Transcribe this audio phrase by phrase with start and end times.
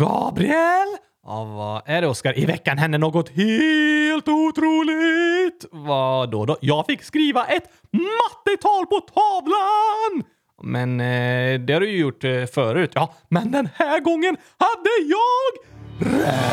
[0.00, 0.96] Gabriel!
[1.26, 2.38] Ja, vad är det Oskar?
[2.38, 5.64] I veckan hände något helt otroligt!
[5.70, 6.56] Vad då då?
[6.60, 10.22] Jag fick skriva ett mattetal på tavlan!
[10.62, 12.90] Men eh, det har du ju gjort eh, förut.
[12.94, 15.52] Ja, men den här gången hade jag
[16.20, 16.46] rätt!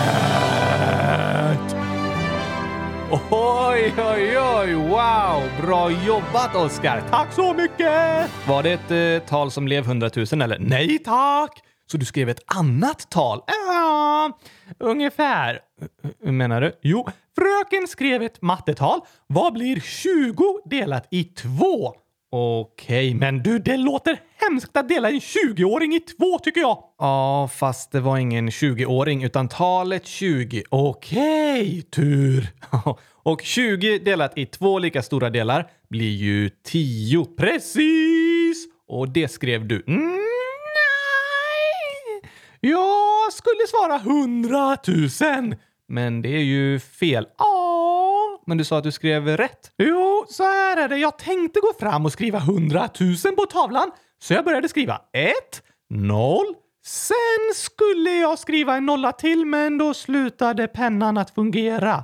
[3.32, 4.74] Oj, oj, oj!
[4.74, 5.42] Wow!
[5.62, 7.04] Bra jobbat Oskar!
[7.10, 8.30] Tack så mycket!
[8.48, 10.60] Var det ett eh, tal som blev 100 000 eller?
[10.60, 11.63] Nej tack!
[11.92, 13.42] Så du skrev ett annat tal?
[13.48, 14.40] Ja,
[14.80, 15.60] ungefär.
[16.24, 16.80] Hur menar du?
[16.82, 19.00] Jo, fröken skrev ett mattetal.
[19.28, 21.94] Vad blir 20 delat i två?
[22.36, 26.84] Okej, men du, det låter hemskt att dela en 20-åring i två tycker jag.
[26.98, 30.64] Ja, fast det var ingen 20-åring utan talet 20.
[30.70, 32.48] Okej, tur.
[33.24, 37.26] Och 20 delat i två lika stora delar blir ju 10.
[37.38, 38.68] Precis!
[38.88, 39.84] Och det skrev du.
[39.88, 40.23] Mm!
[42.66, 45.56] Jag skulle svara hundratusen,
[45.88, 47.28] Men det är ju fel.
[47.38, 49.72] Ja, men du sa att du skrev rätt.
[49.78, 50.98] Jo, så här är det.
[50.98, 55.34] Jag tänkte gå fram och skriva hundratusen på tavlan, så jag började skriva 1,
[55.90, 56.46] 0,
[56.86, 62.04] Sen skulle jag skriva en nolla till, men då slutade pennan att fungera.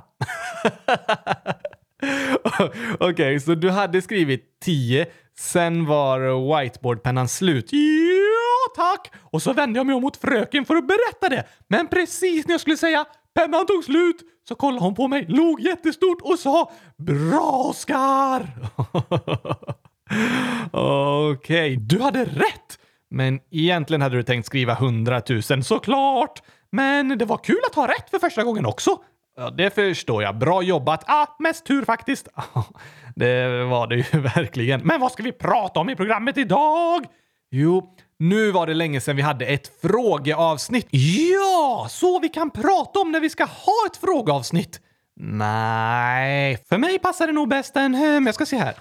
[2.94, 5.06] Okej, okay, så du hade skrivit 10,
[5.38, 6.18] sen var
[6.58, 7.68] whiteboardpennan slut.
[7.72, 8.39] Ja,
[8.74, 9.12] tack!
[9.30, 11.44] Och så vände jag mig om mot fröken för att berätta det.
[11.68, 14.16] Men precis när jag skulle säga pennan tog slut
[14.48, 18.46] så kollade hon på mig, log jättestort och sa Bra Oskar!
[20.72, 22.78] Okej, okay, du hade rätt!
[23.10, 26.42] Men egentligen hade du tänkt skriva hundratusen såklart.
[26.72, 28.98] Men det var kul att ha rätt för första gången också.
[29.36, 30.38] Ja, det förstår jag.
[30.38, 31.04] Bra jobbat.
[31.06, 32.28] Ah, mest tur faktiskt.
[33.16, 34.80] det var det ju verkligen.
[34.80, 37.06] Men vad ska vi prata om i programmet idag?
[37.50, 40.88] Jo, nu var det länge sedan vi hade ett frågeavsnitt.
[40.90, 44.80] Ja, så vi kan prata om när vi ska ha ett frågeavsnitt.
[45.20, 47.94] Nej, för mig passar det nog bäst en...
[47.94, 48.74] Ehm, jag ska se här.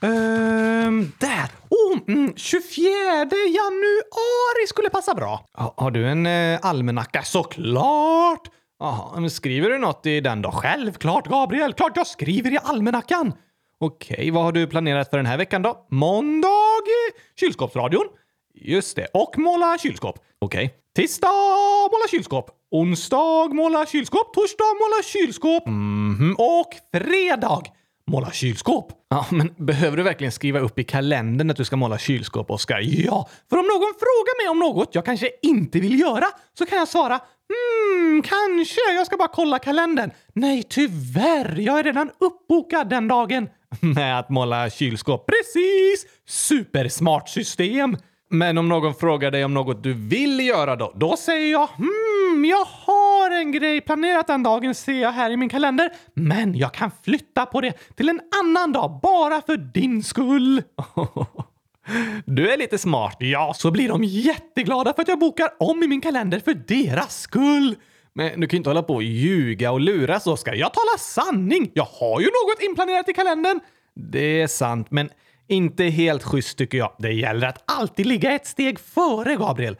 [0.00, 1.50] Um, där!
[1.68, 2.88] Oh, mm, 24
[3.30, 5.46] januari skulle passa bra.
[5.54, 7.22] Ha, har du en eh, almanacka?
[7.22, 8.48] Såklart!
[8.78, 10.50] Jaha, men skriver du något i den då?
[10.50, 11.72] Självklart, Gabriel!
[11.72, 13.32] Klart jag skriver i almanackan!
[13.80, 15.86] Okej, vad har du planerat för den här veckan då?
[15.90, 16.48] Måndag,
[17.40, 18.04] kylskåpsradion.
[18.64, 20.18] Just det, och måla kylskåp.
[20.40, 20.74] Okej.
[20.96, 21.28] Tisdag,
[21.92, 22.50] måla kylskåp.
[22.70, 24.34] Onsdag, måla kylskåp.
[24.34, 25.66] Torsdag, måla kylskåp.
[25.66, 26.34] Mm -hmm.
[26.38, 27.62] Och fredag,
[28.10, 28.92] Måla kylskåp?
[29.10, 32.80] Ja, men behöver du verkligen skriva upp i kalendern att du ska måla kylskåp, Oskar?
[32.80, 36.26] Ja, för om någon frågar mig om något jag kanske inte vill göra
[36.58, 38.80] så kan jag svara Hmm, kanske.
[38.96, 40.10] Jag ska bara kolla kalendern.
[40.32, 41.56] Nej, tyvärr.
[41.58, 43.48] Jag är redan uppbokad den dagen.
[43.80, 45.26] Med att måla kylskåp.
[45.26, 46.06] Precis!
[46.28, 47.96] Supersmart system.
[48.30, 50.92] Men om någon frågar dig om något du vill göra då?
[50.96, 55.36] Då säger jag hmm, jag har en grej planerat den dagen ser jag här i
[55.36, 55.90] min kalender.
[56.14, 60.62] Men jag kan flytta på det till en annan dag bara för din skull.
[62.24, 63.16] Du är lite smart.
[63.18, 67.20] Ja, så blir de jätteglada för att jag bokar om i min kalender för deras
[67.20, 67.76] skull.
[68.12, 70.54] Men du kan ju inte hålla på och ljuga och luras, Oskar.
[70.54, 71.70] Jag talar sanning!
[71.74, 73.60] Jag har ju något inplanerat i kalendern.
[73.94, 75.10] Det är sant, men
[75.48, 76.92] inte helt schysst tycker jag.
[76.98, 79.76] Det gäller att alltid ligga ett steg före, Gabriel.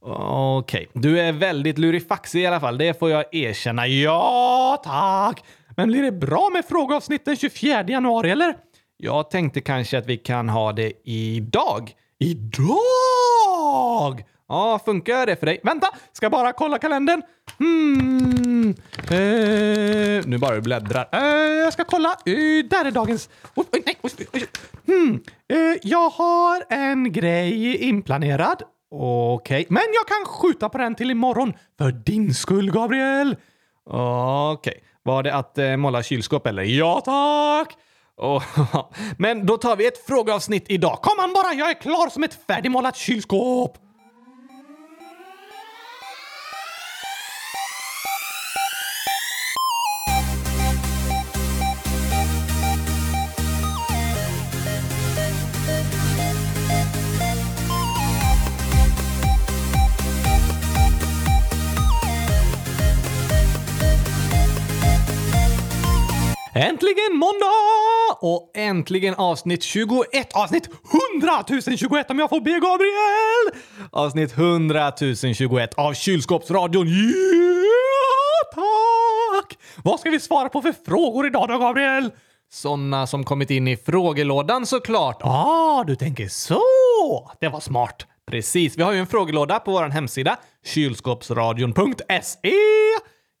[0.00, 1.02] Okej, okay.
[1.02, 2.78] du är väldigt lurifaxig i alla fall.
[2.78, 3.86] Det får jag erkänna.
[3.86, 5.44] Ja, tack!
[5.76, 8.54] Men blir det bra med frågeavsnitt den 24 januari, eller?
[8.96, 11.92] Jag tänkte kanske att vi kan ha det idag.
[12.18, 14.24] Idag!
[14.48, 15.60] Ja, funkar det för dig?
[15.62, 17.22] Vänta, ska bara kolla kalendern.
[17.58, 18.74] Hmm.
[19.10, 21.08] Eh, nu bara du bläddrar.
[21.12, 22.08] Eh, jag ska kolla.
[22.08, 23.30] Eh, där är dagens...
[23.54, 24.46] Oj, nej, oj, oj.
[24.86, 25.20] Hmm.
[25.48, 28.62] Eh, jag har en grej inplanerad.
[28.90, 29.66] Okej, okay.
[29.68, 31.52] men jag kan skjuta på den till imorgon.
[31.78, 33.36] För din skull, Gabriel.
[33.86, 34.52] Okej.
[34.52, 34.82] Okay.
[35.02, 36.62] Var det att eh, måla kylskåp eller?
[36.62, 37.76] Ja, tack!
[38.16, 38.42] Oh,
[39.18, 40.98] men då tar vi ett frågeavsnitt idag.
[41.02, 43.78] Kom an bara, jag är klar som ett färdigmålat kylskåp!
[66.56, 68.18] Äntligen måndag!
[68.20, 70.06] Och äntligen avsnitt 21.
[70.34, 70.68] Avsnitt
[71.12, 71.44] 100
[71.76, 73.62] 021 om jag får be Gabriel!
[73.90, 74.92] Avsnitt 100
[75.34, 76.86] 021 av Kylskåpsradion.
[76.88, 79.58] Ja, tack!
[79.84, 82.10] Vad ska vi svara på för frågor idag då, Gabriel?
[82.52, 85.20] Såna som kommit in i frågelådan såklart.
[85.20, 87.30] Ah, du tänker så!
[87.40, 88.06] Det var smart.
[88.30, 92.52] Precis, vi har ju en frågelåda på vår hemsida, kylskåpsradion.se.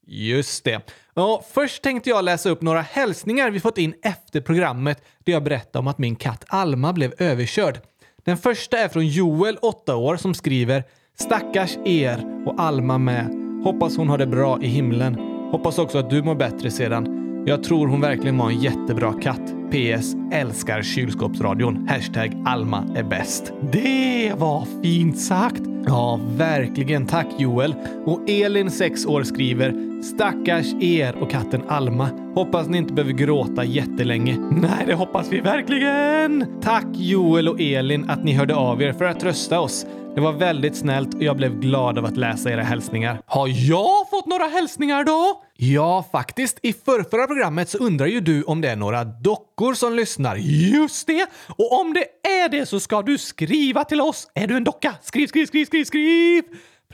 [0.06, 0.92] Just det.
[1.14, 5.44] Och först tänkte jag läsa upp några hälsningar vi fått in efter programmet där jag
[5.44, 7.80] berättade om att min katt Alma blev överkörd.
[8.24, 10.84] Den första är från Joel, 8 år, som skriver
[11.18, 13.26] “Stackars er och Alma med.
[13.64, 15.14] Hoppas hon har det bra i himlen.
[15.50, 17.22] Hoppas också att du mår bättre sedan.
[17.46, 19.54] Jag tror hon verkligen var en jättebra katt.
[19.70, 20.14] PS.
[20.32, 21.88] Älskar kylskåpsradion.
[21.88, 23.52] Hashtag Alma är bäst.
[23.72, 25.62] Det var fint sagt!
[25.86, 27.06] Ja, verkligen.
[27.06, 27.74] Tack Joel.
[28.04, 32.08] Och Elin, 6 år, skriver “Stackars er och katten Alma.
[32.34, 36.60] Hoppas ni inte behöver gråta jättelänge.” Nej, det hoppas vi verkligen!
[36.62, 39.86] Tack Joel och Elin att ni hörde av er för att trösta oss.
[40.14, 43.20] Det var väldigt snällt och jag blev glad av att läsa era hälsningar.
[43.26, 45.42] Har jag fått några hälsningar då?
[45.56, 46.58] Ja, faktiskt.
[46.62, 50.36] I förrförra programmet så undrar ju du om det är några dockor som lyssnar.
[50.36, 51.26] Just det!
[51.48, 54.30] Och om det är det så ska du skriva till oss.
[54.34, 54.94] Är du en docka?
[55.02, 56.42] Skriv, skriv, skriv, skriv, skriv!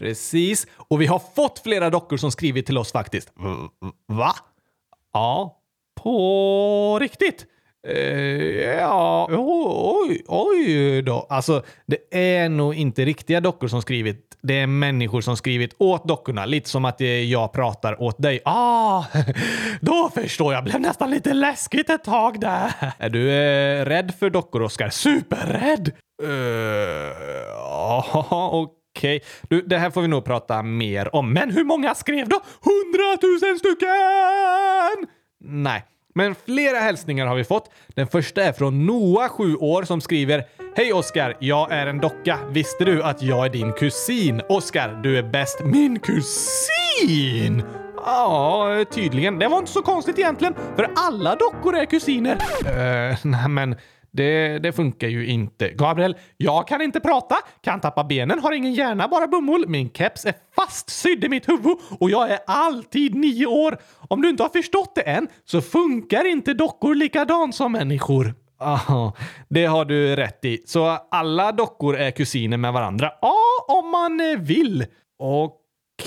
[0.03, 0.67] Precis.
[0.77, 3.33] Och vi har fått flera dockor som skrivit till oss faktiskt.
[4.07, 4.35] Va?
[5.13, 5.59] Ja,
[6.03, 7.47] på riktigt?
[7.89, 7.97] Uh,
[8.61, 11.27] ja, oj, oj då.
[11.31, 11.99] Alltså, det
[12.43, 14.39] är nog inte riktiga dockor som skrivit.
[14.43, 16.47] Det är människor som skrivit åt dockorna.
[16.47, 18.41] Lite som att jag pratar åt dig.
[18.45, 19.05] Ah,
[19.81, 20.65] då förstår jag.
[20.65, 22.73] Blev nästan lite läskigt ett tag där.
[22.99, 24.91] Är du eh, rädd för dockor, Oskar?
[24.91, 25.93] Superrädd!
[26.23, 26.31] Uh,
[27.57, 28.82] ja, okej.
[28.97, 29.21] Okay.
[29.49, 31.33] Du, det här får vi nog prata mer om.
[31.33, 32.41] Men hur många skrev då?
[32.61, 35.09] Hundratusen stycken!
[35.45, 35.85] Nej,
[36.15, 37.71] men flera hälsningar har vi fått.
[37.89, 40.45] Den första är från Noah, 7 år, som skriver
[40.77, 42.39] Hej Oskar, jag är en docka.
[42.51, 44.43] Visste du att jag är din kusin?
[44.49, 45.61] Oskar, du är bäst.
[45.65, 47.63] Min kusin?
[47.97, 49.39] Ja, tydligen.
[49.39, 52.35] Det var inte så konstigt egentligen, för alla dockor är kusiner.
[52.35, 53.77] Uh, nej, men
[54.13, 55.69] det, det, funkar ju inte.
[55.69, 59.69] Gabriel, jag kan inte prata, kan tappa benen, har ingen hjärna, bara bomull.
[59.69, 63.79] Min keps är fastsydd i mitt huvud och jag är alltid nio år.
[64.09, 68.35] Om du inte har förstått det än så funkar inte dockor likadant som människor.
[68.61, 69.13] Aha,
[69.49, 70.63] det har du rätt i.
[70.67, 73.11] Så alla dockor är kusiner med varandra?
[73.21, 73.37] Ja,
[73.69, 74.87] om man vill.
[75.19, 75.59] Okej.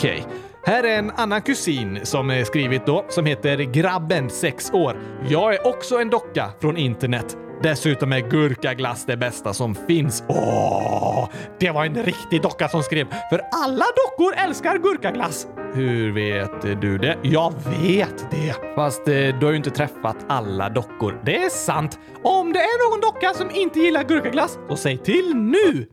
[0.01, 0.21] Okay.
[0.65, 4.97] Här är en annan kusin som skrivit då, som heter Grabben, 6 år.
[5.29, 7.37] Jag är också en docka från internet.
[7.63, 10.23] Dessutom är gurkaglass det bästa som finns.
[10.27, 11.29] Åh,
[11.59, 13.07] det var en riktig docka som skrev.
[13.29, 15.47] För alla dockor älskar gurkaglass.
[15.73, 17.17] Hur vet du det?
[17.23, 18.55] Jag vet det.
[18.75, 21.21] Fast eh, du har ju inte träffat alla dockor.
[21.25, 21.99] Det är sant.
[22.23, 25.87] Om det är någon docka som inte gillar gurkaglass, så säg till nu.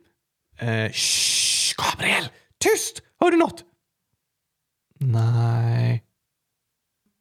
[0.58, 2.24] Eh, shh, Gabriel!
[2.58, 3.02] Tyst!
[3.20, 3.64] Hör du något?
[4.98, 6.04] Nej.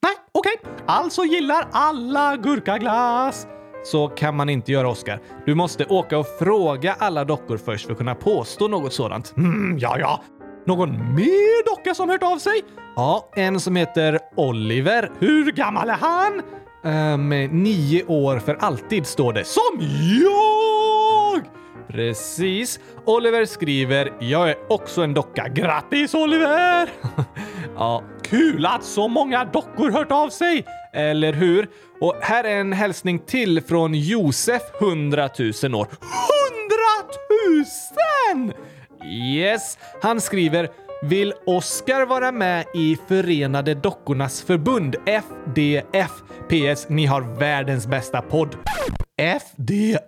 [0.04, 0.54] Nej, okej.
[0.62, 0.74] Okay.
[0.86, 3.48] Alltså gillar alla gurkaglass.
[3.84, 5.20] Så kan man inte göra, Oscar.
[5.46, 9.34] Du måste åka och fråga alla dockor först för att kunna påstå något sådant.
[9.38, 10.24] Mm, ja, ja.
[10.66, 12.62] Någon mer docka som hört av sig?
[12.96, 15.12] Ja, en som heter Oliver.
[15.20, 16.42] Hur gammal är han?
[16.84, 17.30] Um,
[17.64, 19.44] nio år för alltid står det.
[19.44, 19.80] Som
[20.24, 20.51] jag!
[21.92, 22.80] Precis.
[23.06, 25.48] Oliver skriver “Jag är också en docka.
[25.48, 26.90] Grattis Oliver!”
[27.76, 30.66] Ja, kul att så många dockor hört av sig!
[30.94, 31.70] Eller hur?
[32.00, 35.30] Och här är en hälsning till från Josef, 100
[35.64, 35.88] 000 år.
[35.88, 35.96] 100
[38.36, 38.54] 000!
[39.06, 40.70] Yes, han skriver
[41.02, 46.12] vill Oskar vara med i Förenade Dockornas Förbund, FDF?
[46.50, 46.90] PS.
[46.90, 48.56] Ni har världens bästa podd.
[49.18, 50.02] FDF?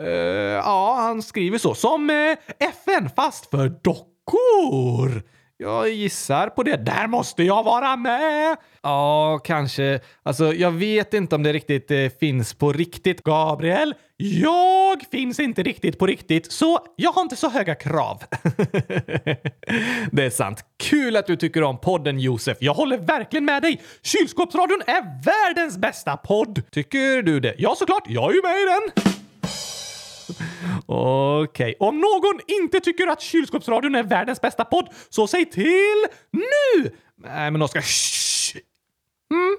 [0.00, 1.74] Uh, ja, han skriver så.
[1.74, 5.22] Som eh, uh, FN, fast för dockor.
[5.62, 6.76] Jag gissar på det.
[6.76, 8.56] Där måste jag vara med!
[8.82, 10.00] Ja, kanske.
[10.22, 13.94] Alltså, jag vet inte om det riktigt eh, finns på riktigt, Gabriel.
[14.16, 18.22] Jag finns inte riktigt på riktigt, så jag har inte så höga krav.
[20.12, 20.64] det är sant.
[20.82, 22.58] Kul att du tycker om podden, Josef.
[22.60, 23.82] Jag håller verkligen med dig.
[24.02, 26.62] Kylskåpsradion är världens bästa podd.
[26.70, 27.54] Tycker du det?
[27.58, 28.04] Ja, såklart.
[28.06, 29.19] Jag är ju med i den.
[30.86, 31.74] Okej, okay.
[31.88, 36.90] om någon inte tycker att kylskåpsradion är världens bästa podd, så säg till nu!
[37.16, 38.56] Nej, men Oskar, shh!
[39.30, 39.56] Mm.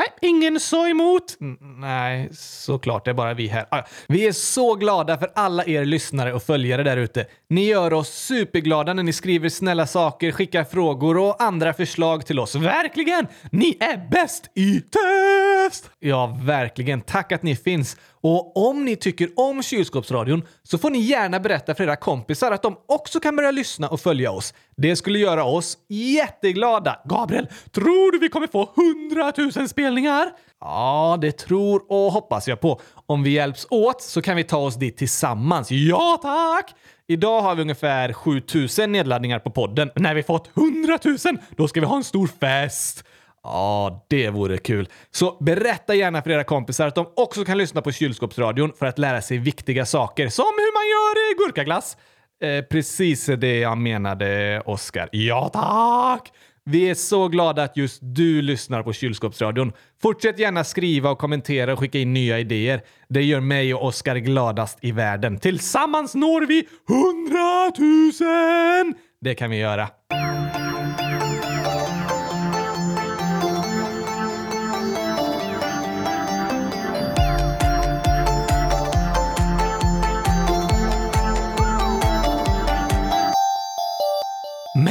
[0.00, 1.36] Nej, ingen sa emot.
[1.40, 3.04] Mm, nej, såklart.
[3.04, 3.66] Det är bara vi här.
[3.70, 7.26] Ah, vi är så glada för alla er lyssnare och följare där ute.
[7.48, 12.38] Ni gör oss superglada när ni skriver snälla saker, skickar frågor och andra förslag till
[12.38, 12.54] oss.
[12.54, 13.26] Verkligen!
[13.50, 15.90] Ni är bäst i test!
[15.98, 17.00] Ja, verkligen.
[17.00, 17.96] Tack att ni finns.
[18.22, 22.62] Och om ni tycker om kylskåpsradion så får ni gärna berätta för era kompisar att
[22.62, 24.54] de också kan börja lyssna och följa oss.
[24.76, 27.00] Det skulle göra oss jätteglada.
[27.04, 28.70] Gabriel, tror du vi kommer få
[29.10, 30.30] 100 000 spelningar?
[30.60, 32.80] Ja, det tror och hoppas jag på.
[33.06, 35.70] Om vi hjälps åt så kan vi ta oss dit tillsammans.
[35.70, 36.74] Ja, tack!
[37.06, 39.90] Idag har vi ungefär 7000 nedladdningar på podden.
[39.94, 41.16] När vi fått 100 000,
[41.56, 43.04] då ska vi ha en stor fest.
[43.42, 44.88] Ja, det vore kul.
[45.10, 48.98] Så berätta gärna för era kompisar att de också kan lyssna på kylskåpsradion för att
[48.98, 51.96] lära sig viktiga saker, som hur man gör gurkaglass.
[52.42, 55.08] Eh, precis det jag menade, Oskar.
[55.12, 56.32] Ja, tack!
[56.64, 59.72] Vi är så glada att just du lyssnar på kylskåpsradion.
[60.02, 62.82] Fortsätt gärna skriva och kommentera och skicka in nya idéer.
[63.08, 65.38] Det gör mig och Oskar gladast i världen.
[65.38, 68.94] Tillsammans når vi 100 000!
[69.20, 69.88] Det kan vi göra.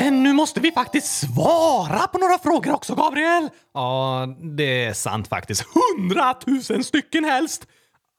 [0.09, 3.49] Men nu måste vi faktiskt svara på några frågor också, Gabriel!
[3.73, 5.65] Ja, det är sant faktiskt.
[5.97, 7.67] Hundratusen stycken helst!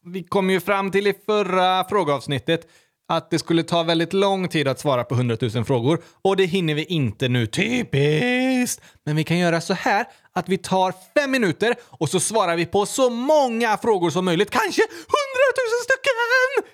[0.05, 2.67] Vi kom ju fram till i förra frågeavsnittet
[3.07, 6.45] att det skulle ta väldigt lång tid att svara på 100 000 frågor och det
[6.45, 7.47] hinner vi inte nu.
[7.47, 8.81] Typiskt!
[9.05, 12.65] Men vi kan göra så här att vi tar fem minuter och så svarar vi
[12.65, 14.49] på så många frågor som möjligt.
[14.49, 16.11] Kanske 100 000 stycken!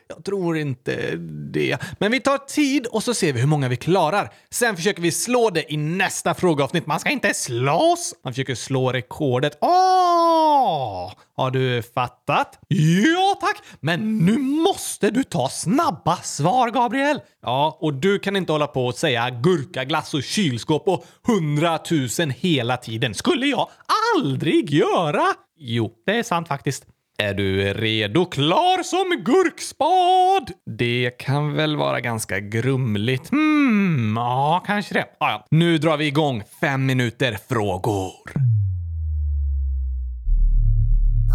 [0.07, 1.15] Jag tror inte
[1.51, 1.77] det.
[1.99, 4.33] Men vi tar tid och så ser vi hur många vi klarar.
[4.49, 6.87] Sen försöker vi slå det i nästa frågeavsnitt.
[6.87, 8.13] Man ska inte slåss!
[8.23, 9.57] Man försöker slå rekordet.
[9.61, 11.11] Åh!
[11.37, 12.59] Har du fattat?
[12.67, 13.63] Ja, tack!
[13.79, 17.19] Men nu måste du ta snabba svar, Gabriel!
[17.41, 22.77] Ja, och du kan inte hålla på och säga gurkaglass och kylskåp och hundratusen hela
[22.77, 23.13] tiden.
[23.13, 23.69] Skulle jag
[24.15, 25.25] aldrig göra!
[25.57, 26.85] Jo, det är sant faktiskt.
[27.19, 28.25] Är du redo?
[28.25, 30.51] Klar som gurkspad!
[30.77, 33.29] Det kan väl vara ganska grumligt.
[33.29, 35.05] Hmm, ja, kanske det.
[35.19, 35.45] Ah, ja.
[35.51, 38.31] Nu drar vi igång fem minuter frågor.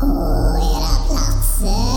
[0.00, 0.06] På
[0.58, 1.91] era platser.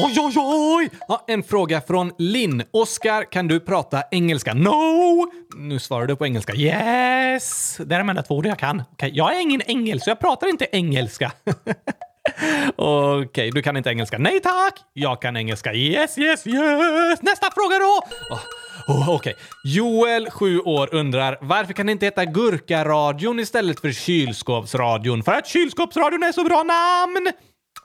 [0.00, 0.90] Oj, oj, oj!
[1.08, 2.62] Ja, en fråga från Linn.
[2.70, 4.54] Oskar, kan du prata engelska?
[4.54, 5.30] No!
[5.56, 6.54] Nu svarar du på engelska.
[6.54, 7.76] Yes!
[7.84, 8.82] Det är de enda två ord jag kan.
[8.92, 9.10] Okay.
[9.14, 11.32] Jag är ingen engelsk så jag pratar inte engelska.
[12.76, 14.18] Okej, okay, du kan inte engelska.
[14.18, 14.74] Nej tack!
[14.92, 15.74] Jag kan engelska.
[15.74, 17.22] Yes, yes, yes!
[17.22, 18.02] Nästa fråga då!
[18.34, 18.40] Oh.
[18.88, 19.14] Oh, Okej.
[19.14, 19.44] Okay.
[19.64, 25.22] Joel, 7 år, undrar varför kan det inte heta Gurkaradion istället för Kylskåpsradion?
[25.22, 27.32] För att Kylskåpsradion är så bra namn!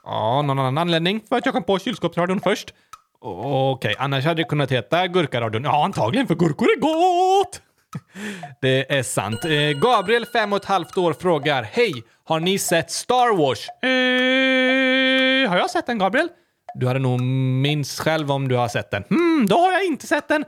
[0.04, 2.74] Ja, någon annan anledning för att jag kom på kylskåpsradion först.
[3.20, 5.64] Okej, okay, annars hade det kunnat heta Gurkaradion.
[5.64, 7.60] Ja, antagligen för gurkor är gott!
[8.60, 9.44] Det är sant.
[9.44, 11.92] Eh, Gabriel, fem och ett halvt år, frågar Hej!
[12.24, 13.68] Har ni sett Star Wars?
[13.68, 16.28] Eh, har jag sett den, Gabriel?
[16.74, 19.04] Du hade nog minst själv om du har sett den.
[19.08, 20.44] Hmm, då har jag inte sett den.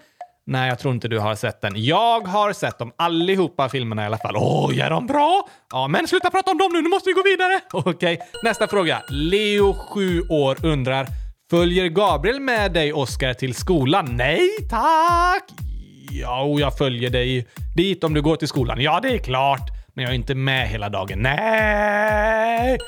[0.48, 1.72] Nej, jag tror inte du har sett den.
[1.74, 4.36] Jag har sett dem allihopa filmerna i alla fall.
[4.36, 5.48] Åh, är de bra?
[5.72, 7.60] Ja, men sluta prata om dem nu, nu måste vi gå vidare!
[7.90, 9.02] Okej, nästa fråga.
[9.10, 11.06] Leo, 7 år, undrar
[11.50, 14.16] Följer Gabriel med dig, Oskar, till skolan?
[14.16, 15.44] Nej, tack!
[16.10, 18.80] Ja, jag följer dig dit om du går till skolan.
[18.80, 19.70] Ja, det är klart.
[19.94, 21.18] Men jag är inte med hela dagen.
[21.18, 22.78] Nej!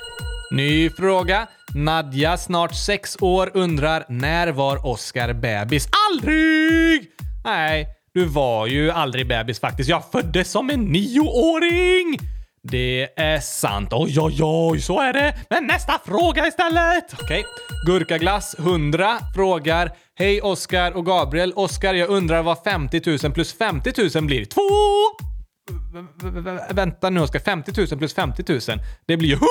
[0.51, 1.47] Ny fråga.
[1.75, 5.89] Nadja, snart sex år, undrar när var Oskar bebis?
[6.11, 7.11] Aldrig!
[7.49, 9.91] Nej, du var ju aldrig bebis faktiskt.
[9.91, 12.19] Jag föddes som en nioåring!
[12.63, 13.89] Det är sant.
[13.93, 15.35] Oj, oj, oj, så är det.
[15.51, 17.05] Men nästa fråga istället!
[17.13, 17.25] Okej.
[17.25, 17.43] Okay.
[17.87, 21.53] Gurkaglass 100 frågar Hej Oskar och Gabriel.
[21.57, 24.45] Oskar, jag undrar vad 50 000 plus 50 000 blir?
[24.45, 24.61] Två!
[26.71, 28.61] vänta nu Oskar, 50 000 plus 50 000.
[29.07, 29.49] Det blir ju 100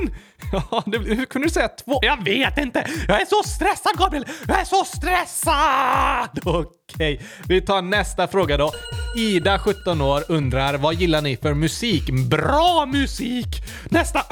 [0.00, 0.10] 000!
[0.52, 1.98] Ja, det, hur kunde du säga två?
[2.02, 2.86] Jag vet inte!
[3.08, 4.24] Jag är så stressad Gabriel!
[4.48, 6.40] Jag är så stressad!
[6.44, 8.72] Okej, vi tar nästa fråga då.
[9.16, 12.10] Ida, 17 år, undrar vad gillar ni för musik?
[12.10, 13.46] Bra musik!
[13.84, 14.22] Nästa!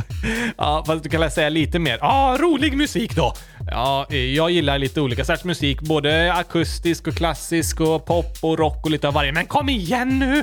[0.56, 1.98] ja, fast du kan säga lite mer.
[2.00, 3.34] Ja, rolig musik då.
[3.70, 5.80] Ja, jag gillar lite olika sorts musik.
[5.80, 9.32] Både akustisk och klassisk och pop och rock och lite av varje.
[9.32, 10.42] Men kom igen nu!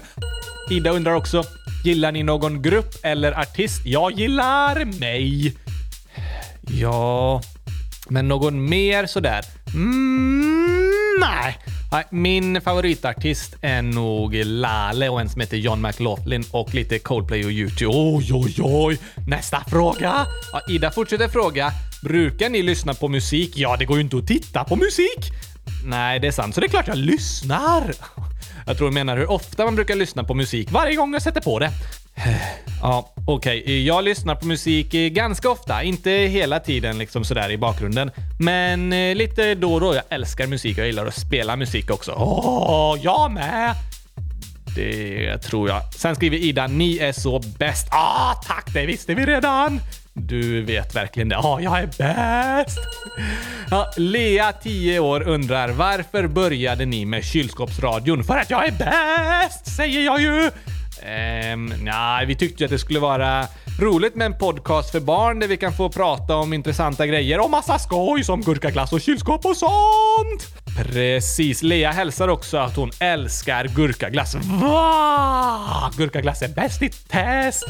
[0.70, 1.44] Ida undrar också,
[1.84, 3.86] gillar ni någon grupp eller artist?
[3.86, 5.56] Jag gillar mig.
[6.62, 7.42] Ja,
[8.10, 9.46] men någon mer sådär?
[9.74, 11.58] Mm, nej.
[12.12, 17.52] Min favoritartist är nog Lale och en som heter John McLaughlin och lite Coldplay och
[17.52, 17.92] YouTube.
[17.96, 19.00] Oj, oj, oj!
[19.28, 20.28] Nästa fråga!
[20.52, 21.72] Ja, Ida fortsätter fråga.
[22.04, 23.54] Brukar ni lyssna på musik?
[23.56, 25.32] Ja, det går ju inte att titta på musik!
[25.86, 27.94] Nej, det är sant, så det är klart jag lyssnar.
[28.68, 31.42] Jag tror hon menar hur ofta man brukar lyssna på musik varje gång jag sätter
[31.42, 31.70] på det.
[32.82, 33.86] Ja, okej.
[33.86, 35.84] Jag lyssnar på musik ganska ofta.
[35.84, 38.12] Inte hela tiden liksom sådär i bakgrunden.
[38.40, 39.96] Men eh, lite då och då.
[39.96, 42.14] Jag älskar musik och jag gillar att spela musik också.
[42.18, 43.76] Åh, jag med!
[44.76, 45.94] Det tror jag.
[45.94, 47.88] Sen skriver Ida, ni är så bäst.
[47.92, 48.74] Ah, tack!
[48.74, 49.80] Det visste vi redan!
[50.20, 51.36] Du vet verkligen det.
[51.36, 52.80] Ja, jag är bäst!
[53.70, 58.24] Ja, Lea, 10 år, undrar varför började ni med kylskåpsradion?
[58.24, 60.52] För att jag är bäst, säger jag ju!
[61.04, 63.48] Ehm, nej, vi tyckte ju att det skulle vara
[63.80, 67.50] roligt med en podcast för barn där vi kan få prata om intressanta grejer och
[67.50, 70.68] massa skoj som gurkaglass och kylskåp och sånt!
[70.78, 71.64] Precis.
[71.64, 74.36] Lea hälsar också att hon älskar gurkaglass.
[74.36, 75.92] Va?
[75.98, 77.66] Gurkaglass är bäst i test!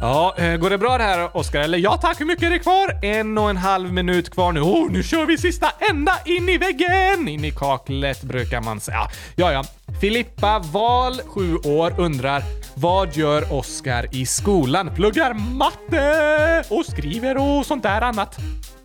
[0.00, 1.60] Ja, eh, går det bra det här Oskar?
[1.60, 3.04] Eller ja tack, hur mycket är det kvar?
[3.04, 4.60] En och en halv minut kvar nu.
[4.60, 7.28] Oh, nu kör vi sista ända in i väggen!
[7.28, 9.08] In i kaklet brukar man säga.
[9.36, 9.64] Ja, ja.
[10.00, 12.42] Filippa Val, 7 år, undrar
[12.80, 14.90] vad gör Oskar i skolan?
[14.94, 18.36] Pluggar matte och skriver och sånt där annat.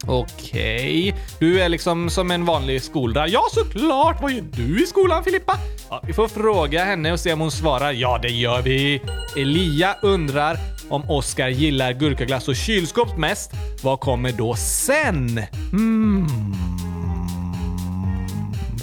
[0.07, 3.27] Okej, du är liksom som en vanlig skoldra.
[3.27, 4.21] Ja, såklart!
[4.21, 5.57] Vad gör du i skolan, Filippa?
[5.89, 7.91] Ja, vi får fråga henne och se om hon svarar.
[7.91, 9.01] Ja, det gör vi.
[9.37, 10.57] Elia undrar
[10.89, 13.51] om Oskar gillar gurkaglass och kylskåp mest.
[13.83, 15.41] Vad kommer då sen?
[15.71, 16.27] Mm.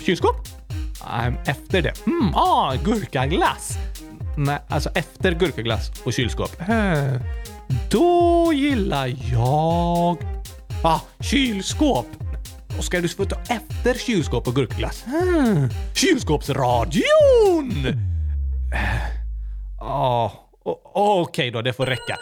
[0.01, 0.37] Kylskåp?
[1.47, 2.07] Efter det.
[2.07, 3.79] Mm, ah, gurkaglass.
[4.37, 6.61] Nej, alltså efter gurkaglass och kylskåp.
[6.61, 7.21] Eh,
[7.91, 10.17] Då gillar jag...
[10.83, 12.07] Ah, kylskåp.
[12.79, 15.05] Oskar, du får ta efter kylskåp och gurkaglass.
[15.05, 15.69] Hmm.
[15.95, 17.87] Kylskåpsradion!
[19.81, 20.33] Ja,
[20.65, 22.19] o- okej då, det får räcka.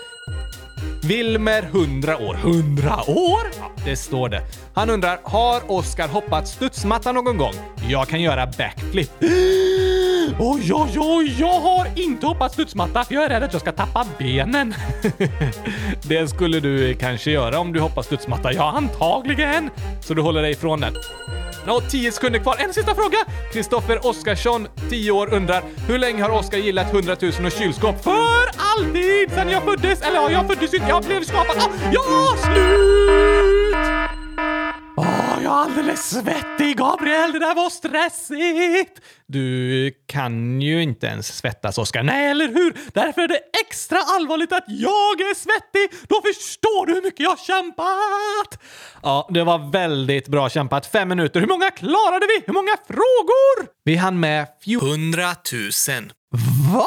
[1.02, 2.34] Wilmer 100 år.
[2.34, 3.40] 100 år?
[3.58, 4.42] Ja, det står det.
[4.74, 7.52] Han undrar, har Oskar hoppat studsmatta någon gång?
[7.88, 9.10] Jag kan göra backflip.
[10.38, 13.72] Oj, oj, oj, jag har inte hoppat studsmatta för jag är rädd att jag ska
[13.72, 14.74] tappa benen.
[16.02, 18.52] det skulle du kanske göra om du hoppar studsmatta.
[18.52, 19.70] Ja, antagligen.
[20.00, 20.94] Så du håller dig ifrån den.
[21.66, 22.56] Nå, 10 sekunder kvar.
[22.58, 23.18] En sista fråga!
[23.52, 28.04] Kristoffer Oskarsson, 10 år, undrar hur länge har Oskar gillat 100 000 och kylskåp?
[28.04, 29.30] För alltid!
[29.30, 30.02] Sen jag föddes!
[30.02, 31.56] Eller ja, jag föddes inte, jag blev skapad.
[31.56, 33.37] Ah, ja, slut!
[35.42, 37.32] Jag är alldeles svettig, Gabriel.
[37.32, 39.00] Det där var stressigt.
[39.26, 42.02] Du kan ju inte ens svettas, Oskar.
[42.02, 42.76] Nej, eller hur?
[42.92, 46.00] Därför är det extra allvarligt att jag är svettig.
[46.08, 48.62] Då förstår du hur mycket jag har kämpat.
[49.02, 50.86] Ja, det var väldigt bra kämpat.
[50.86, 51.40] Fem minuter.
[51.40, 52.44] Hur många klarade vi?
[52.46, 53.68] Hur många frågor?
[53.84, 55.22] Vi hann med 100
[55.88, 56.12] 000.
[56.74, 56.86] Va?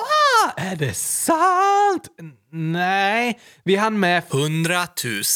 [0.57, 2.07] Är det sant?
[2.53, 4.87] Nej, vi hann med 100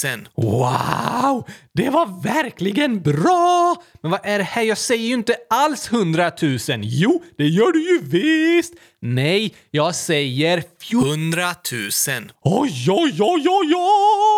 [0.05, 0.27] 000.
[0.35, 1.47] Wow!
[1.73, 3.75] Det var verkligen bra!
[4.01, 4.61] Men vad är det här?
[4.61, 6.57] Jag säger ju inte alls 100 000.
[6.81, 8.73] Jo, det gör du ju visst!
[9.01, 12.31] Nej, jag säger 100 000.
[12.41, 14.35] Oj, oj, oj, oj, oj!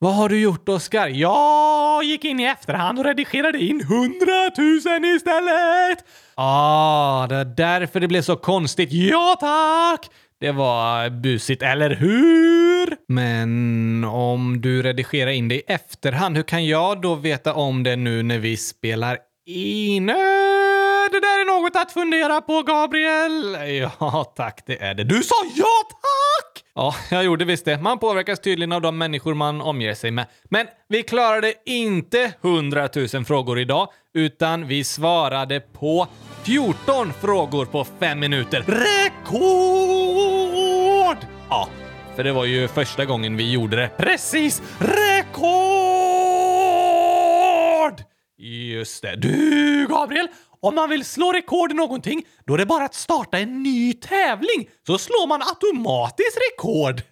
[0.00, 1.08] Vad har du gjort, Oskar?
[1.08, 4.10] Jag gick in i efterhand och redigerade in 100
[4.58, 6.04] 000 istället!
[6.34, 8.92] Ah, det är därför det blev så konstigt.
[8.92, 10.10] Ja, tack!
[10.40, 12.96] Det var busigt, eller hur?
[13.08, 17.96] Men om du redigerar in det i efterhand, hur kan jag då veta om det
[17.96, 20.08] nu när vi spelar in?
[20.08, 20.14] Äh,
[21.12, 23.56] det där är något att fundera på, Gabriel.
[24.00, 25.04] Ja, tack, det är det.
[25.04, 26.51] Du sa ja, tack!
[26.74, 27.78] Ja, jag gjorde visst det.
[27.78, 30.26] Man påverkas tydligen av de människor man omger sig med.
[30.50, 36.06] Men vi klarade inte 100 000 frågor idag, utan vi svarade på
[36.44, 38.64] 14 frågor på 5 minuter.
[38.66, 39.42] Rekord!
[41.50, 41.68] Ja,
[42.16, 43.90] för det var ju första gången vi gjorde det.
[43.98, 44.62] Precis!
[44.78, 45.52] Rekord!
[48.38, 49.16] Just det.
[49.16, 50.28] Du, Gabriel!
[50.64, 53.94] Om man vill slå rekord i någonting, då är det bara att starta en ny
[53.94, 57.02] tävling, så slår man automatiskt rekord.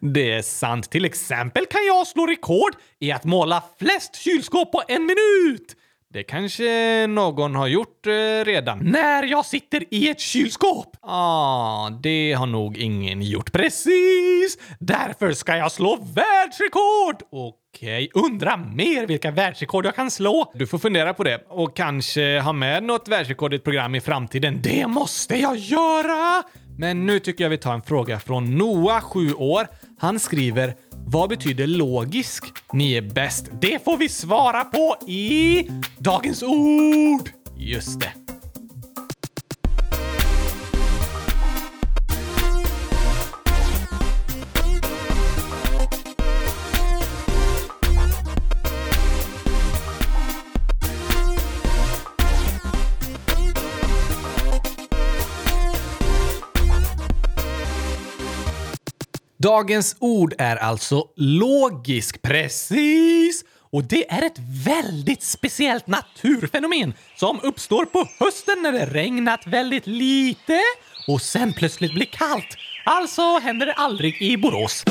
[0.14, 0.90] det är sant.
[0.90, 5.76] Till exempel kan jag slå rekord i att måla flest kylskåp på en minut.
[6.12, 8.78] Det kanske någon har gjort eh, redan.
[8.78, 10.96] När jag sitter i ett kylskåp!
[11.02, 13.52] Ah, det har nog ingen gjort.
[13.52, 14.58] Precis!
[14.80, 17.22] Därför ska jag slå världsrekord!
[17.32, 17.59] Okej,
[18.14, 20.52] undra mer vilka världsrekord jag kan slå.
[20.54, 24.00] Du får fundera på det och kanske ha med något världsrekord i ett program i
[24.00, 24.60] framtiden.
[24.62, 26.42] Det måste jag göra!
[26.78, 29.66] Men nu tycker jag vi tar en fråga från Noah, 7 år.
[29.98, 30.74] Han skriver
[31.06, 32.44] vad betyder logisk?
[32.72, 33.50] Ni är bäst.
[33.60, 37.30] Det får vi svara på i Dagens ord!
[37.56, 38.29] Just det.
[59.42, 62.22] Dagens ord är alltså logisk.
[62.22, 63.44] Precis!
[63.72, 69.86] Och det är ett väldigt speciellt naturfenomen som uppstår på hösten när det regnat väldigt
[69.86, 70.60] lite
[71.06, 72.56] och sen plötsligt blir kallt.
[72.84, 74.84] Alltså händer det aldrig i Borås.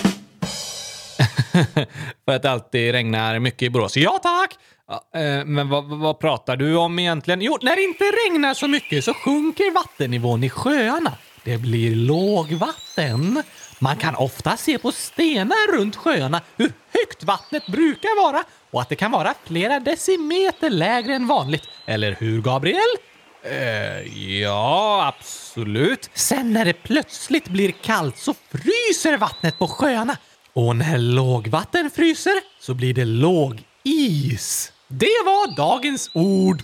[2.25, 3.97] För att det alltid regnar mycket i Borås.
[3.97, 4.55] Ja, tack!
[4.87, 7.41] Ja, eh, men vad, vad pratar du om egentligen?
[7.41, 11.13] Jo, när det inte regnar så mycket så sjunker vattennivån i sjöarna.
[11.43, 13.43] Det blir lågvatten.
[13.79, 18.89] Man kan ofta se på stenar runt sjöarna hur högt vattnet brukar vara och att
[18.89, 21.63] det kan vara flera decimeter lägre än vanligt.
[21.85, 22.95] Eller hur, Gabriel?
[23.43, 26.09] Eh, ja, absolut.
[26.13, 30.17] Sen när det plötsligt blir kallt så fryser vattnet på sjöarna.
[30.53, 34.71] Och när lågvatten fryser så blir det låg is.
[34.87, 36.61] Det var dagens ord.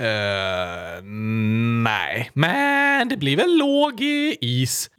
[0.00, 1.02] Uh,
[1.82, 4.00] nej, men det blir väl låg
[4.40, 4.90] is.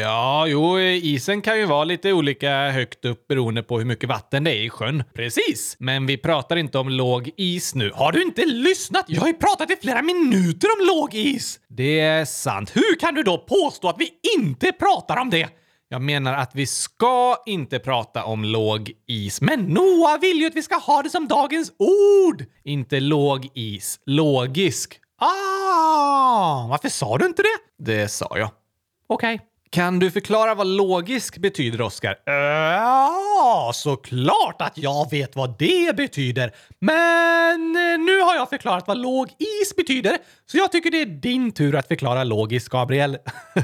[0.00, 4.44] Ja, jo, isen kan ju vara lite olika högt upp beroende på hur mycket vatten
[4.44, 5.04] det är i sjön.
[5.14, 7.90] Precis, men vi pratar inte om låg is nu.
[7.94, 9.04] Har du inte lyssnat?
[9.08, 11.60] Jag har ju pratat i flera minuter om låg is.
[11.68, 12.76] Det är sant.
[12.76, 15.48] Hur kan du då påstå att vi inte pratar om det?
[15.92, 20.54] Jag menar att vi ska inte prata om låg is, men Noah vill ju att
[20.54, 22.44] vi ska ha det som dagens ord!
[22.64, 25.00] Inte låg is, logisk.
[25.18, 27.84] Ah, varför sa du inte det?
[27.84, 28.50] Det sa jag.
[29.06, 29.34] Okej.
[29.34, 29.46] Okay.
[29.70, 32.16] Kan du förklara vad logisk betyder, Oskar?
[32.26, 36.54] Ja, såklart att jag vet vad det betyder.
[36.78, 41.06] Men eh, nu har jag förklarat vad låg is betyder, så jag tycker det är
[41.06, 43.18] din tur att förklara logisk, Gabriel.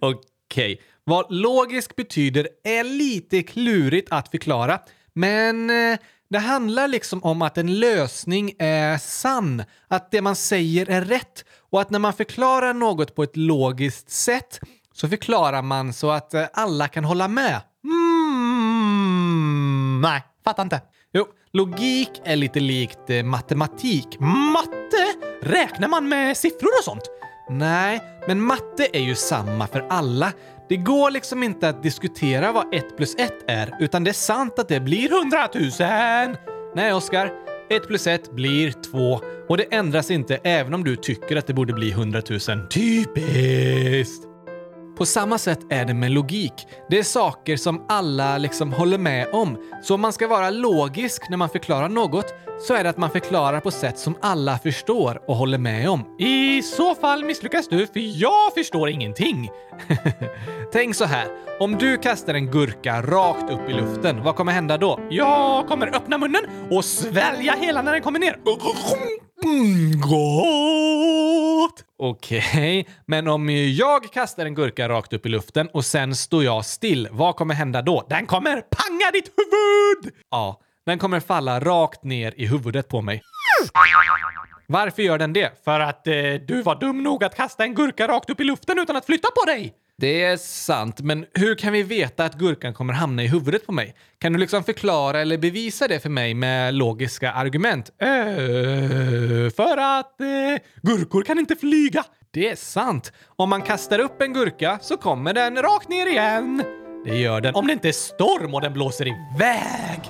[0.00, 0.18] Okej.
[0.50, 0.76] Okay.
[1.08, 4.78] Vad logisk betyder är lite klurigt att förklara,
[5.14, 5.98] men eh,
[6.30, 11.44] det handlar liksom om att en lösning är sann, att det man säger är rätt
[11.70, 14.60] och att när man förklarar något på ett logiskt sätt
[14.92, 17.60] så förklarar man så att eh, alla kan hålla med.
[17.84, 18.80] Mm,
[20.02, 20.80] nej, fattar inte.
[21.12, 24.20] Jo, logik är lite likt eh, matematik.
[24.20, 25.06] Matte?
[25.42, 27.17] Räknar man med siffror och sånt?
[27.50, 30.32] Nej, men matte är ju samma för alla.
[30.68, 34.58] Det går liksom inte att diskutera vad 1 plus 1 är, utan det är sant
[34.58, 36.36] att det blir 100 000!
[36.74, 37.32] Nej, Oskar.
[37.70, 41.54] 1 plus 1 blir 2 och det ändras inte även om du tycker att det
[41.54, 42.40] borde bli 100 000.
[42.70, 44.24] Typiskt!
[44.98, 46.52] På samma sätt är det med logik.
[46.90, 49.58] Det är saker som alla liksom håller med om.
[49.82, 53.10] Så om man ska vara logisk när man förklarar något så är det att man
[53.10, 56.16] förklarar på sätt som alla förstår och håller med om.
[56.18, 59.50] I så fall misslyckas du, för jag förstår ingenting.
[60.72, 61.28] Tänk så här.
[61.60, 65.00] Om du kastar en gurka rakt upp i luften, vad kommer hända då?
[65.10, 68.38] Jag kommer öppna munnen och svälja hela när den kommer ner.
[69.44, 71.84] Mm, gott!
[71.98, 72.84] Okej, okay.
[73.06, 77.08] men om jag kastar en gurka rakt upp i luften och sen står jag still,
[77.10, 78.06] vad kommer hända då?
[78.08, 80.14] Den kommer panga ditt huvud!
[80.30, 83.22] Ja, den kommer falla rakt ner i huvudet på mig.
[84.66, 85.64] Varför gör den det?
[85.64, 86.14] För att eh,
[86.46, 89.28] du var dum nog att kasta en gurka rakt upp i luften utan att flytta
[89.30, 89.74] på dig!
[90.00, 93.72] Det är sant, men hur kan vi veta att gurkan kommer hamna i huvudet på
[93.72, 93.94] mig?
[94.18, 97.90] Kan du liksom förklara eller bevisa det för mig med logiska argument?
[97.98, 98.08] Äh,
[99.56, 100.26] för att eh,
[100.82, 102.04] gurkor kan inte flyga.
[102.30, 103.12] Det är sant.
[103.36, 106.62] Om man kastar upp en gurka så kommer den rakt ner igen.
[107.04, 110.00] Det gör den om det inte är storm och den blåser iväg.